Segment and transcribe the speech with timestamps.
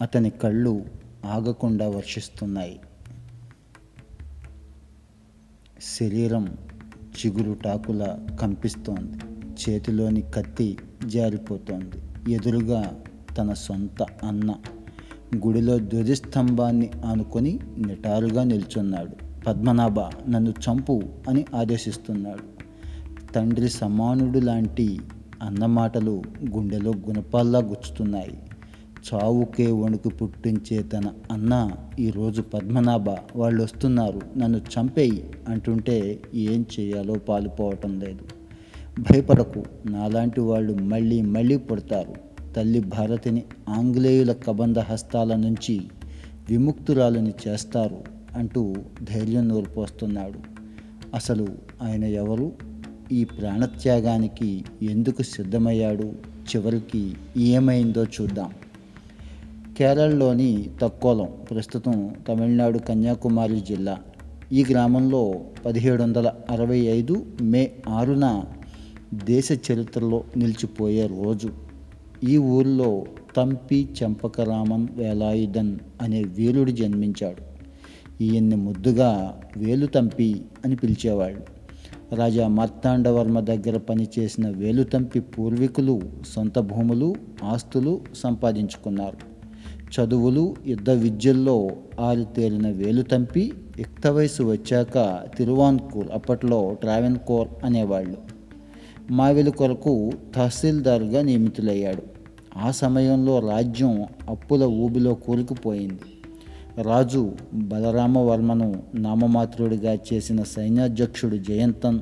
[0.00, 0.84] అతని కళ్ళు
[1.24, 2.80] ఆగకుండా వర్షిస్తున్నాయి.
[6.00, 6.56] శరీరం
[7.04, 9.18] చిగురుటాకులా కంపిస్తోంది.
[9.48, 12.32] చేతిలోని కత్తి జారిపోతోంది.
[12.32, 13.00] ఎదురుగా
[13.38, 14.54] తన సొంత అన్న
[15.46, 19.44] గుడిలో ధ్వజస్తంభాన్ని ఆనుకొని నిటారుగా నిల్చున్నాడు.
[19.44, 22.58] పద్మనాభ నన్ను చంపు అని ఆదేశిస్తున్నాడు.
[23.32, 25.00] తండ్రి సమానుడు లాంటి
[25.42, 28.42] అన్నమాటలు గుండెలో గుణపాల్లా గుచ్చుతున్నాయి.
[28.98, 33.04] చావుకే వణుకు పుట్టించే తన అన్న ఈరోజు పద్మనాభ
[33.36, 38.24] వాళ్ళు వస్తున్నారు నన్ను చంపేయి అంటుంటే ఏం చేయాలో పాలుపోవటం లేదు.
[39.00, 42.14] భయపడకు నాలాంటి వాళ్ళు మళ్ళీ మళ్ళీ పుడతారు.
[42.52, 45.80] తల్లి భారతిని ఆంగ్లేయుల కబంధ హస్తాల నుంచి
[46.50, 47.96] విముక్తురాలని చేస్తారు
[48.36, 50.38] అంటూ ధైర్యం నోరుపోస్తున్నాడు.
[51.14, 51.48] అసలు
[51.82, 52.52] ఆయన ఎవరు?
[53.12, 56.12] ఈ ప్రాణత్యాగానికి ఎందుకు సిద్ధమయ్యాడు?
[56.56, 58.50] చివరికి ఏమైందో చూద్దాం.
[59.78, 63.98] కేరళలోని తక్కోలం ప్రస్తుతం తమిళనాడు కన్యాకుమారి జిల్లా.
[64.52, 68.44] ఈ గ్రామంలో పదిహేడు వందల అరవై ఐదు మే ఆరున
[69.24, 71.50] దేశ చరిత్రలో నిలిచిపోయే రోజు.
[72.24, 73.04] ఈ ఊరిలో
[73.36, 77.42] తంపి చంపకరామన్ వేలాయుధన్ అనే వీరుడు జన్మించాడు.
[78.22, 81.40] ఈయన్ని ముద్దుగా వేలుతంపి అని పిలిచేవాళ్ళు.
[82.14, 86.00] రాజా మార్తాండవర్మ దగ్గర పనిచేసిన వేలుతంపి పూర్వీకులు
[86.34, 89.37] సొంత భూములు ఆస్తులు సంపాదించుకున్నారు.
[89.88, 98.16] చదువులు యుద్ధ విద్యల్లో ఆరితేరిన వేలుతంపి యుక్త వయసు వచ్చాక తిరువాన్కూర్ అప్పట్లో ట్రావెన్కోర్ అనేవాళ్ళు.
[99.10, 102.02] మావెలు కొరకు తహసీల్దార్గా నియమితులయ్యాడు.
[102.56, 106.00] ఆ సమయంలో రాజ్యం అప్పుల ఊబిలో కూరుకుపోయింది.
[106.82, 112.00] రాజు బలరామవర్మను నామమాత్రుడిగా చేసిన సైన్యాధ్యక్షుడు జయంతన్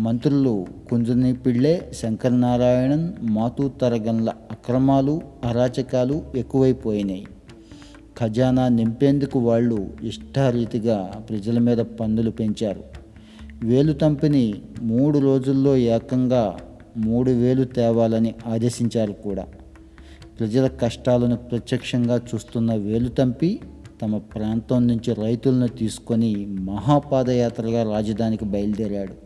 [0.00, 7.26] మంత్రులు కుంజని పిళ్ళే శంకరనారాయణన్ మాతూ తరగన్ల అక్రమాలు అరాచకాలు ఎక్కువైపోయినాయి
[8.18, 12.84] ఖజానా నింపేందుకు వాళ్ళు ఇష్టారీతిగా ప్రజల మీద పన్నులు పెంచారు.
[13.62, 16.56] వేలు తంపిని మూడు రోజుల్లో ఏకంగా
[16.96, 19.46] మూడు వేలు తేవాలని ఆదేశించారు కూడా.
[20.40, 23.60] ప్రజల కష్టాలను ప్రత్యక్షంగా చూస్తున్న వేలుతంపి
[24.02, 29.25] తమ ప్రాంతం నుంచి రైతులను తీసుకొని మహాపాదయాత్రగా రాజధానికి బయలుదేరాడు.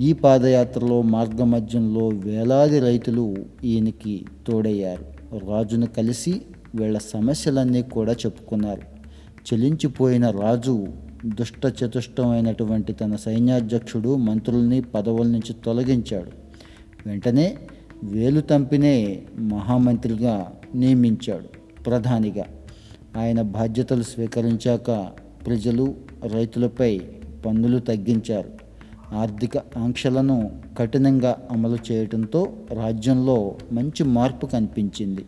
[0.00, 5.04] ఈ పాదయాత్రలో మార్గమధ్యంలో వేలాది రైతులు ఈయనకి తోడయ్యారు.
[5.50, 6.42] రాజును కలిసి
[6.74, 8.80] వీళ్ళ సమస్యలన్నీ కూడా చెప్పుకున్నారు.
[9.52, 10.86] చెలించిపోయిన రాజు
[11.26, 16.30] దుష్ట చతుష్టమైనటువంటి తన సైన్యాధ్యక్షుడు మంత్రుల్ని పదవుల నుంచి తొలగించాడు.
[17.08, 17.58] వెంటనే
[18.04, 22.44] వేలు తంపినే మహామంత్రిగా నియమించాడు ప్రధానిగా.
[23.16, 25.08] ఆయన బాధ్యతలు స్వీకరించాక
[25.46, 25.94] ప్రజలు
[26.32, 27.00] రైతులపై
[27.46, 28.59] పన్నులు తగ్గించారు.
[29.12, 35.24] ఆర్థిక ఆంక్షలను కఠినంగా అమలు చేయడంతో రాజ్యంలో మంచి మార్పు కనిపించింది.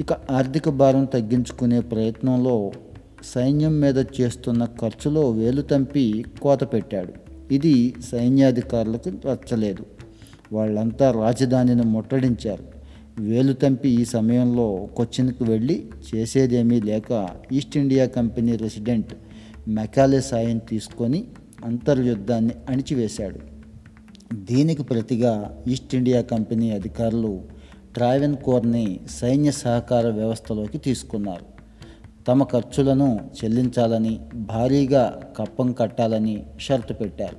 [0.00, 2.72] ఇక ఆర్థిక భారం తగ్గించుకునే ప్రయత్నంలో
[3.24, 7.12] సైన్యం మీద చేస్తున్న ఖర్చులో వేలు తంపి కోత పెట్టాడు.
[7.54, 9.86] ఇది సైన్యాధికారులకు నచ్చలేదు.
[10.52, 12.64] వాళ్ళంతా రాజధానిని ముట్టడించారు.
[13.20, 19.14] వేలు తంపి ఈ సమయంలో కొచ్చిన్కు వెళ్ళి చేసేదేమీ లేక East India company resident
[19.68, 21.24] Macaulay సాయం తీసుకొని
[21.64, 23.40] అంతర్యుద్ధాన్ని అణిచివేశాడు.
[24.34, 27.40] దీనికి ప్రతిగా ఈస్ట్ ఇండియా కంపెనీ అధికారులు
[27.94, 31.58] ట్రావెన్ కోర్ని సైన్య సహకార వ్యవస్థలోకి తీసుకున్నారు.
[32.28, 37.36] తమ ఖర్చులను చెల్లించాలని భారీగా కప్పం కట్టాలని షరతు పెట్టారు.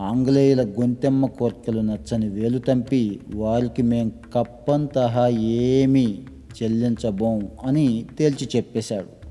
[0.00, 6.18] ఆంగ్లేయుల గొంతెమ్మ కోర్కెలు నచ్చని వేలు తంపి వారికి మేం కప్పం తహా ఏమీ
[6.62, 9.23] చెల్లించబోం అని తేల్చి చెప్పేశాడు.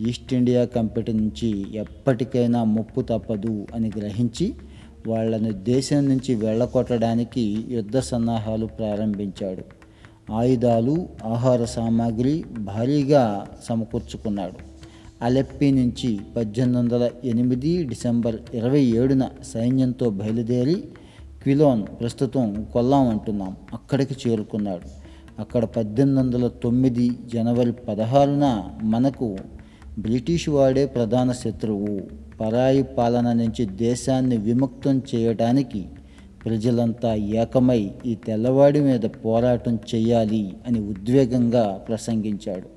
[0.00, 4.54] ఈస్ట్ ఇండియా కంపెనీ నుంచి ఎప్పటికైనా ముప్పు తప్పదు అని గ్రహించి
[5.06, 9.62] వాళ్ళని దేశం నుంచి వెళ్ళకొట్టడానికి యుద్ధ సన్నాహాలు ప్రారంభించాడు.
[10.32, 14.52] ఆయుధాలు ఆహార సామాగ్రి భారీగా సమకూర్చుకున్నాడు.
[15.22, 20.74] అలెప్పి నుంచి పద్దెనిమిది వందల ఎనిమిది డిసెంబర్ ఇరవై ఏడున సైన్యంతో బయలుదేరి
[21.42, 25.08] క్విలోన్ ప్రస్తుతం కొల్లాం అంటున్నాం అక్కడికి చేరుకున్నాడు.
[25.40, 29.36] అక్కడ పద్దెనిమిది వందల తొమ్మిది జనవరి పదహారున మనకు
[29.98, 32.00] బ్రిటిష్ వాడే ప్రధాన శత్రువు
[32.40, 35.84] పరాయి పాలన నుంచి దేశాన్ని విముక్తం చేయడానికి
[36.44, 42.68] ప్రజలంతా ఏకమై ఈ తెల్లవాడి మీద పోరాటం చేయాలి అని ఉద్వేగంగా ప్రసంగించాడు.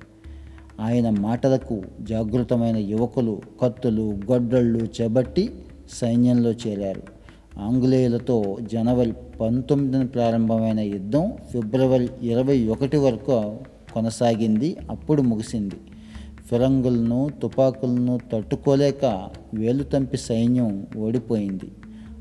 [0.80, 5.50] ఆయన మాటలకు జాగృతమైన యువకులు కత్తులు గొడ్డళ్ళు చేపట్టి
[5.90, 7.02] సైన్యంలో చేరారు.
[7.58, 13.56] ఆంగ్లేయులతో జనవరి పంతొమ్మిదిన ప్రారంభమైన యుద్ధం ఫిబ్రవరి ఇరవై ఒకటి వరకు
[13.94, 15.74] కొనసాగింది అప్పుడు ముగిసింది.
[16.46, 21.72] ఫిరంగులను తుపాకులను తట్టుకోలేక వేలుతంపి సైన్యం ఓడిపోయింది.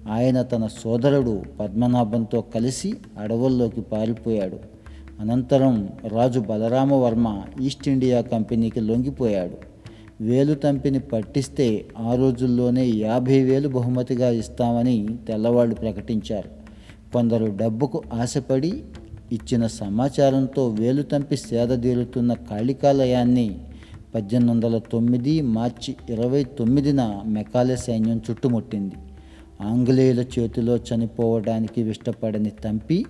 [0.09, 4.59] ఆయన తన సోదరుడు పద్మనాభంతో కలిసి అడవుల్లోకి పారిపోయాడు.
[5.19, 9.71] అనంతరం రాజు బలరామవర్మ ఈస్ట్ ఇండియా కంపెనీకి లొంగిపోయాడు.
[10.23, 16.50] వేలు తంపిని పట్టిస్తే ఆ రోజుల్లోనే యాభై వేలు బహుమతిగా ఇస్తామని తెల్లవాళ్ళు ప్రకటించారు.
[17.13, 18.83] కొందరు డబ్బుకు ఆశపడి
[19.31, 23.59] ఇచ్చిన సమాచారంతో వేలు తంపి సేదతీరుతున్న కాళికాలయాన్ని
[24.16, 28.96] పద్దెనిమిది వందల తొమ్మిది మార్చి ఇరవై తొమ్మిదిన మెకాలే సైన్యం చుట్టుముట్టింది.
[29.62, 33.06] ఆంగ్లేయుల చేతిలో చనిపోవడానికి ఇష్టపడని తంపి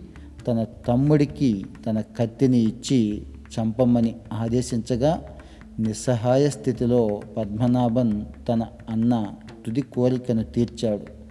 [0.47, 5.23] తన తమ్ముడికి తన కత్తిని ఇచ్చి చంపమని ఆదేశించగా
[5.79, 9.27] నిస్సహాయ స్థితిలో పద్మనాభన్ తన అన్న
[9.65, 11.21] తుది కోరికను తీర్చాడు.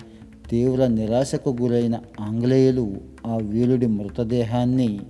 [0.49, 2.85] తీవ్ర నిరాశకు గురైన ఆంగ్లేయులు
[3.27, 5.01] ఆ వీరుడి మృతదేహాన్ని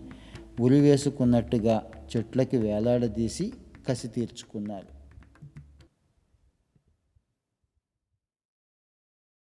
[0.61, 3.53] ఉరివేసుకున్నట్టుగా చెట్లకి వేలాడదీసి
[3.91, 4.87] kasih tir chukunal